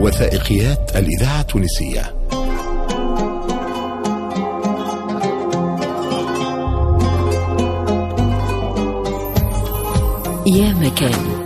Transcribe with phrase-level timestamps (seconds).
[0.00, 2.14] وثائقيات الإذاعة التونسية.
[10.46, 11.40] يا مكان.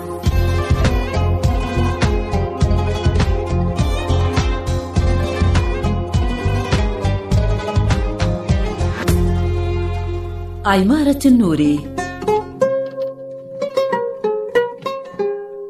[10.66, 11.80] عمارة النوري.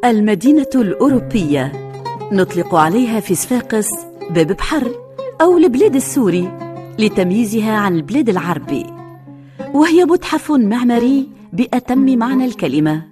[0.05, 1.84] المدينة الأوروبية.
[2.35, 3.87] نطلق عليها في صفاقس
[4.31, 4.91] باب بحر
[5.41, 6.59] أو البلاد السوري
[6.99, 8.87] لتمييزها عن البلاد العربي.
[9.75, 13.03] وهي متحف معماري بأتم معنى الكلمة.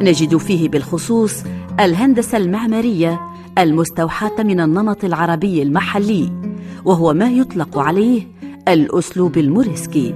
[0.00, 1.42] نجد فيه بالخصوص
[1.80, 3.20] الهندسة المعمارية
[3.58, 6.32] المستوحاة من النمط العربي المحلي
[6.84, 8.28] وهو ما يطلق عليه
[8.68, 10.14] الأسلوب الموريسكي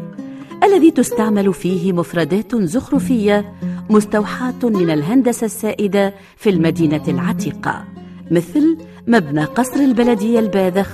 [0.65, 3.53] الذي تستعمل فيه مفردات زخرفية
[3.91, 7.98] مستوحاة من الهندسة السائدة في المدينة العتيقة.
[8.31, 10.89] مثل مبنى قصر البلدية الباذخ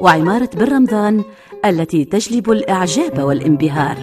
[0.00, 1.24] وعمارة بن رمضان
[1.64, 3.96] التي تجلب الإعجاب والانبهار.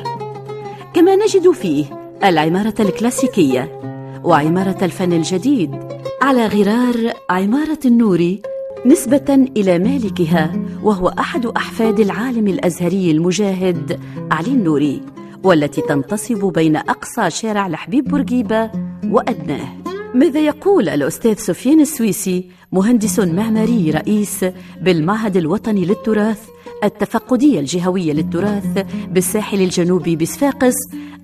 [0.93, 1.85] كما نجد فيه
[2.23, 3.81] العمارة الكلاسيكية
[4.23, 5.75] وعمارة الفن الجديد
[6.21, 8.41] على غرار عمارة النوري
[8.85, 10.51] نسبة إلى مالكها
[10.83, 13.99] وهو أحد أحفاد العالم الأزهري المجاهد
[14.31, 15.01] علي النوري
[15.43, 18.71] والتي تنتصب بين أقصى شارع الحبيب بورقيبة
[19.05, 19.82] وأدناه.
[20.13, 24.45] ماذا يقول الأستاذ سفيان السويسي مهندس معماري رئيس
[24.81, 26.39] بالمعهد الوطني للتراث
[26.83, 30.73] التفقدية الجهوية للتراث بالساحل الجنوبي بصفاقس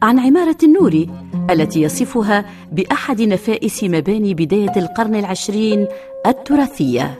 [0.01, 1.09] عن عمارة النوري
[1.49, 5.87] التي يصفها بأحد نفائس مباني بداية القرن العشرين
[6.27, 7.19] التراثية؟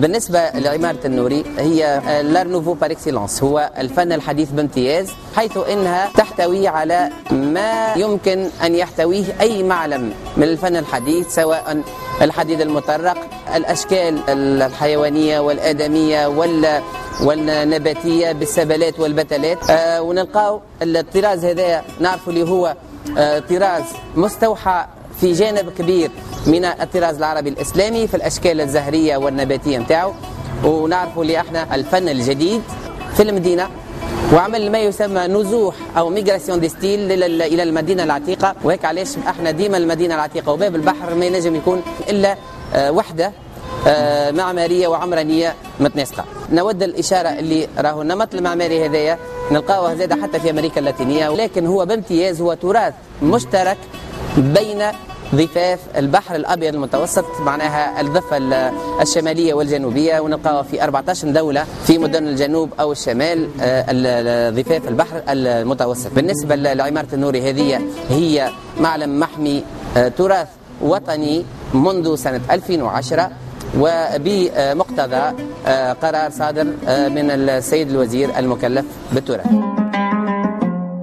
[0.00, 6.68] بالنسبة لعمارة النوري هي l'art nouveau par excellence هو الفن الحديث بامتياز حيث إنها تحتوي
[6.68, 11.82] على ما يمكن أن يحتويه أي معلم من الفن الحديث سواء
[12.22, 13.16] الحديد المطرق
[13.56, 16.80] الأشكال الحيوانية والآدمية وال
[17.24, 19.70] والنباتية بالسبلات والبتلات.
[19.70, 22.76] آه ونلقاو الطراز هذا نعرف اللي هو
[23.18, 23.82] آه طراز
[24.16, 24.84] مستوحى
[25.20, 26.10] في جانب كبير
[26.46, 30.12] من الطراز العربي الإسلامي في الأشكال الزهرية والنباتية نتاعو.
[30.64, 32.62] ونعرفوا اللي إحنا الفن الجديد
[33.16, 33.68] في المدينة.
[34.34, 38.54] وعمل ما يسمى نزوح أو migration de style إلى المدينة العتيقة.
[38.64, 40.52] وهذاك علاش إحنا ديما المدينة العتيقة.
[40.52, 42.36] وباب البحر ما ينجم يكون إلا
[42.74, 43.32] وحدة
[44.30, 46.24] معمارية وعمرانية متناسقة.
[46.52, 49.18] نود الإشارة اللي راهو النمط المعماري هذايا.
[49.50, 51.28] نلقاه زاد حتى في أمريكا اللاتينية.
[51.28, 53.78] ولكن هو بامتياز هو تراث مشترك
[54.36, 54.82] بين
[55.34, 58.36] ضفاف البحر الأبيض المتوسط معناها الضفة
[59.02, 63.48] الشمالية والجنوبية ونلقاها في 14 دولة في مدن الجنوب أو الشمال
[64.56, 66.12] ضفاف البحر المتوسط.
[66.14, 69.64] بالنسبة لعمارة النوري هذه هي معلم محمي
[70.18, 70.48] تراث
[70.82, 73.30] وطني منذ سنة 2010
[73.78, 75.32] وبمقتضى
[76.02, 76.64] قرار صادر
[77.08, 79.46] من السيد الوزير المكلف بالتراث.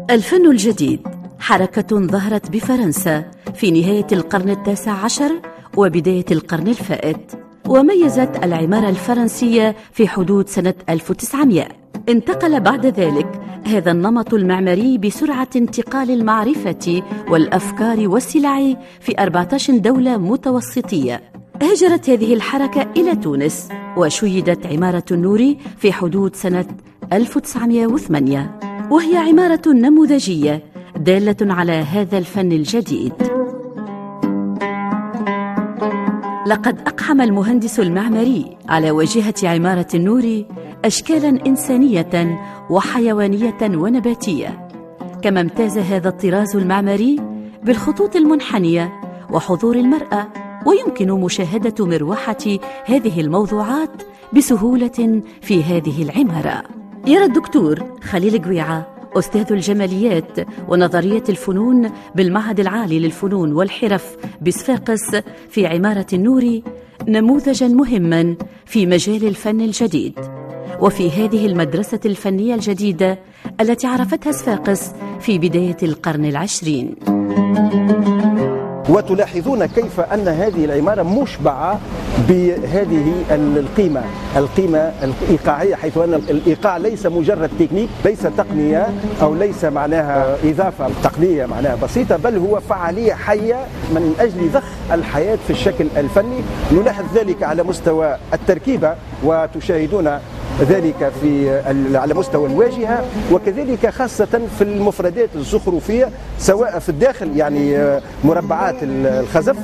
[0.09, 1.07] الفن الجديد
[1.39, 3.23] حركة ظهرت بفرنسا
[3.57, 5.31] في نهاية القرن التاسع عشر
[5.77, 7.31] وبداية القرن الفائت
[7.67, 11.67] وميزت العمارة الفرنسية في حدود سنة 1900
[12.09, 21.21] انتقل بعد ذلك هذا النمط المعماري بسرعة انتقال المعرفة والأفكار والسلع في 14 دولة متوسطية.
[21.61, 26.65] هجرت هذه الحركة إلى تونس وشيدت عمارة النوري في حدود سنة
[27.13, 28.59] 1908
[28.91, 30.63] وهي عمارة نموذجية
[30.97, 33.13] دالة على هذا الفن الجديد.
[36.47, 40.43] لقد أقحم المهندس المعماري على واجهة عمارة النور
[40.85, 44.67] أشكالا إنسانية وحيوانية ونباتية.
[45.21, 47.19] كما امتاز هذا الطراز المعماري
[47.63, 48.93] بالخطوط المنحنية
[49.31, 50.27] وحضور المرأة
[50.65, 54.03] ويمكن مشاهدة مروحة هذه الموضوعات
[54.33, 56.63] بسهولة في هذه العمارة.
[57.07, 65.15] يرى الدكتور خليل قويعة أستاذ الجماليات ونظرية الفنون بالمعهد العالي للفنون والحرف بصفاقس
[65.49, 66.61] في عمارة النور
[67.07, 70.19] نموذجا مهما في مجال الفن الجديد.
[70.81, 73.19] وفي هذه المدرسة الفنية الجديدة
[73.61, 76.95] التي عرفتها صفاقس في بداية القرن العشرين.
[78.89, 81.79] وتلاحظون كيف أن هذه العمارة مشبعة
[82.29, 84.03] بهذه القيمة.
[84.37, 88.87] القيمة الإيقاعية حيث أن الإيقاع ليس مجرد تكنيك ليس تقنية
[89.21, 94.63] أو ليس معناها إضافة تقنية معناها بسيطة بل هو فعالية حية من أجل ضخ
[94.93, 96.41] الحياة في الشكل الفني.
[96.71, 100.19] نلاحظ ذلك على مستوى التركيبة وتشاهدون
[100.61, 101.59] ذلك في
[101.97, 106.09] على مستوى الواجهة وكذلك خاصة في المفردات الزخرفية
[106.39, 107.77] سواء في الداخل يعني
[108.23, 109.55] مربعات الخزف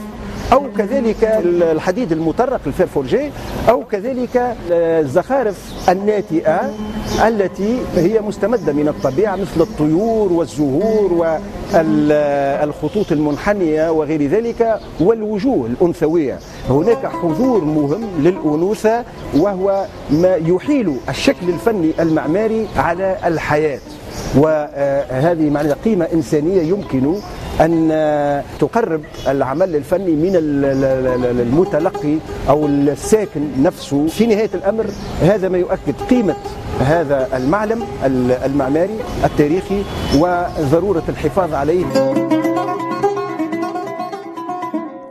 [0.53, 3.31] أو كذلك الحديد المطرق الفيرفورجي
[3.69, 5.55] أو كذلك الزخارف
[5.89, 6.61] الناتئة
[7.21, 11.13] التي هي مستمدة من الطبيعة مثل الطيور والزهور
[11.73, 16.39] والخطوط المنحنية وغير ذلك والوجوه الأنثوية.
[16.69, 19.03] هناك حضور مهم للأنوثة
[19.37, 23.79] وهو ما يحيل الشكل الفني المعماري على الحياة.
[24.37, 27.15] وهذه معنى قيمة إنسانية يمكن
[27.61, 30.31] أن تقرب العمل الفني من
[31.39, 32.17] المتلقي
[32.49, 34.07] أو الساكن نفسه.
[34.07, 34.85] في نهاية الأمر
[35.21, 36.35] هذا ما يؤكد قيمة
[36.79, 37.83] هذا المعلم
[38.45, 39.83] المعماري التاريخي
[40.19, 41.85] وضرورة الحفاظ عليه.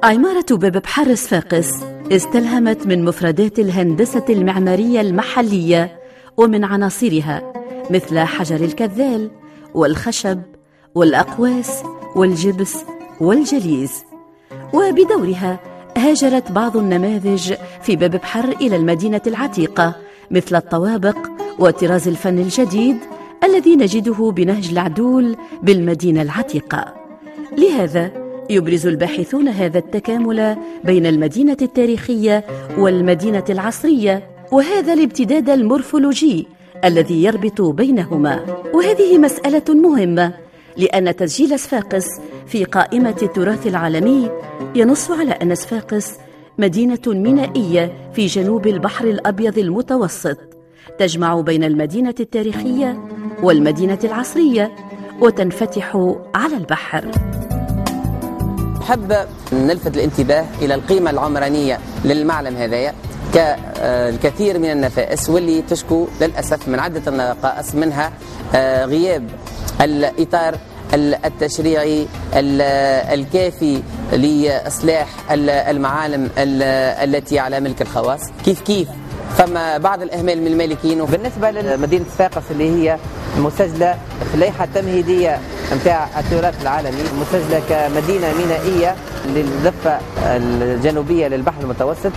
[0.02, 1.70] عمارة باب بحر صفاقس
[2.12, 5.98] استلهمت من مفردات الهندسة المعمارية المحلية
[6.36, 7.42] ومن عناصرها
[7.90, 9.30] مثل حجر الكذال
[9.74, 10.42] والخشب
[10.94, 11.82] والأقواس
[12.16, 12.76] والجبس
[13.20, 13.92] والجليز.
[14.72, 15.60] وبدورها
[15.96, 19.96] هاجرت بعض النماذج في باب بحر إلى المدينة العتيقة
[20.30, 21.16] مثل الطوابق
[21.58, 22.96] وطراز الفن الجديد
[23.44, 26.94] الذي نجده بنهج العدول بالمدينة العتيقة.
[27.58, 28.10] لهذا
[28.50, 32.44] يبرز الباحثون هذا التكامل بين المدينة التاريخية
[32.78, 36.46] والمدينة العصرية وهذا الامتداد المورفولوجي
[36.84, 38.40] الذي يربط بينهما.
[38.74, 40.32] وهذه مسألة مهمة
[40.76, 42.04] لأن تسجيل صفاقس
[42.46, 44.30] في قائمة التراث العالمي
[44.74, 46.12] ينص على أن صفاقس
[46.58, 50.36] مدينة مينائية في جنوب البحر الأبيض المتوسط
[50.98, 53.08] تجمع بين المدينة التاريخية
[53.42, 54.72] والمدينة العصرية
[55.20, 55.96] وتنفتح
[56.34, 57.10] على البحر.
[58.82, 59.12] أحب
[59.52, 62.94] نلفت الانتباه إلى القيمة العمرانية للمعلم هذايا.
[63.34, 68.12] كالكثير من النفائس واللي تشكو للأسف من عدة نقائص منها
[68.54, 69.28] آه، غياب
[69.80, 70.54] الإطار
[70.94, 72.06] التشريعي
[73.14, 73.82] الكافي
[74.12, 78.20] لإصلاح المعالم التي على ملك الخواص.
[78.44, 78.88] كيف كيف؟
[79.38, 82.98] فما بعض الإهمال من المالكين وبالنسبة لمدينة صفاقس اللي هي
[83.38, 83.92] مسجلة
[84.28, 85.38] في اللائحة التمهيدية
[85.76, 88.96] نتاع التراث العالمي مسجلة كمدينة مينائية
[89.26, 92.12] للضفة الجنوبية للبحر المتوسط.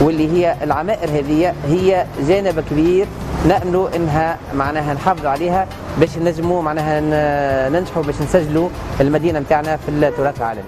[0.00, 3.06] واللي هي العمائر هذه هي جانب كبير
[3.48, 5.66] نأملوا إنها معناها نحافظوا عليها
[6.00, 7.00] باش نجموا معناها
[7.70, 8.68] ننجحوا باش نسجلوا
[9.00, 10.64] المدينة نتاعنا في التراث العالمي.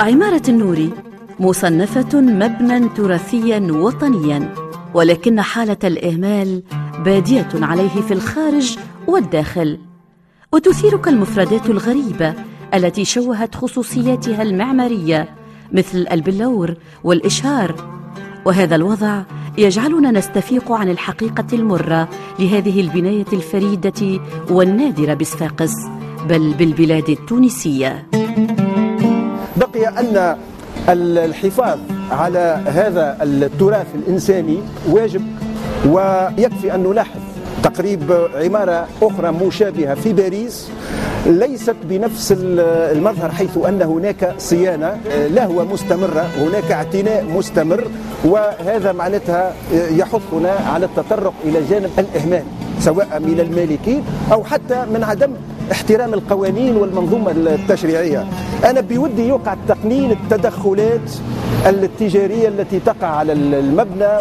[0.00, 0.92] عمارة النوري
[1.40, 4.54] مصنفة مبنى تراثيا وطنيا
[4.94, 6.62] ولكن حالة الإهمال
[7.04, 9.78] بادية عليه في الخارج والداخل
[10.52, 12.34] وتثيرك المفردات الغريبة
[12.74, 15.28] التي شوهت خصوصياتها المعمارية
[15.72, 16.74] مثل البلور
[17.04, 17.74] والإشهار.
[18.44, 19.22] وهذا الوضع
[19.58, 22.08] يجعلنا نستفيق عن الحقيقة المرة
[22.38, 24.20] لهذه البناية الفريدة
[24.50, 25.72] والنادرة بصفاقس
[26.28, 28.06] بل بالبلاد التونسية.
[29.56, 30.36] بقي أن
[30.88, 31.78] الحفاظ
[32.10, 34.58] على هذا التراث الإنساني
[34.88, 35.22] واجب
[35.86, 37.20] ويكفي أن نلاحظ
[37.62, 40.68] تقريب عمارة أخرى مشابهة في باريس
[41.26, 47.84] ليست بنفس المظهر حيث أن هناك صيانة لهوة مستمرة هناك اعتناء مستمر
[48.24, 52.42] وهذا معناتها يحثنا على التطرق إلى جانب الإهمال
[52.80, 55.30] سواء من المالكين أو حتى من عدم
[55.72, 58.26] احترام القوانين والمنظومة التشريعية.
[58.64, 61.10] أنا بودي يوقع تقنين التدخلات
[61.66, 64.18] التجارية التي تقع على المبنى.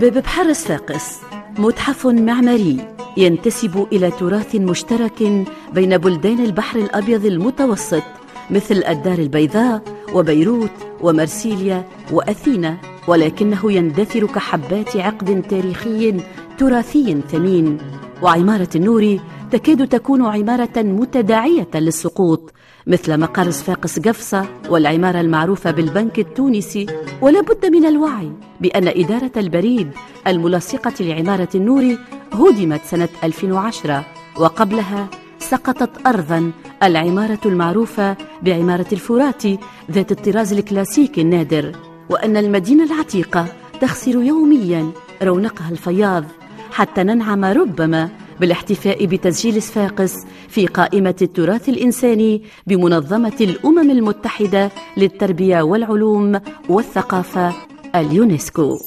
[0.00, 1.18] باب بحر صفاقس
[1.58, 2.99] متحف معماري.
[3.20, 8.02] ينتسب إلى تراث مشترك بين بلدان البحر الأبيض المتوسط
[8.50, 9.82] مثل الدار البيضاء
[10.14, 12.76] وبيروت ومرسيليا وأثينا
[13.08, 16.14] ولكنه يندثر كحبات عقد تاريخي
[16.58, 17.78] تراثي ثمين.
[18.22, 19.18] وعمارة النور
[19.50, 22.52] تكاد تكون عمارة متداعية للسقوط
[22.86, 26.86] مثل مقر صفاقس قفصة والعمارة المعروفة بالبنك التونسي.
[27.20, 29.90] ولا بد من الوعي بأن إدارة البريد
[30.26, 31.96] الملاصقة لعمارة النور
[32.32, 34.04] هدمت سنة 2010
[34.36, 35.08] وقبلها
[35.38, 39.58] سقطت أرضا العمارة المعروفة بعمارة الفراتي
[39.90, 41.72] ذات الطراز الكلاسيكي النادر
[42.10, 43.46] وأن المدينة العتيقة
[43.80, 44.90] تخسر يوميا
[45.22, 46.24] رونقها الفياض
[46.72, 48.08] حتى ننعم ربما
[48.40, 50.14] بالاحتفاء بتسجيل صفاقس
[50.48, 57.54] في قائمة التراث الإنساني بمنظمة الأمم المتحدة للتربية والعلوم والثقافة
[57.94, 58.78] اليونسكو.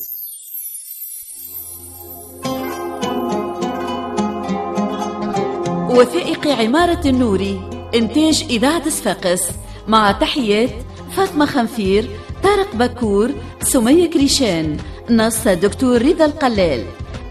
[5.93, 7.61] وثائق عمارة النوري
[7.95, 9.41] إنتاج إذاعة صفاقس
[9.87, 10.69] مع تحيات
[11.17, 12.09] فاطمة خنفير
[12.43, 13.31] طارق بكور
[13.63, 14.77] سمية كريشان
[15.09, 16.85] نص دكتور رضا القلال.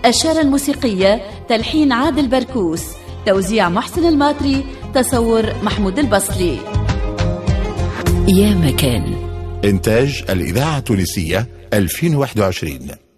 [0.07, 2.83] الشارة الموسيقية تلحين عادل بركوس
[3.27, 4.65] توزيع محسن الماطري
[4.95, 6.59] تصور محمود البصلي
[8.29, 9.15] يا مكان.
[9.65, 13.03] إنتاج الإذاعة التونسية 2021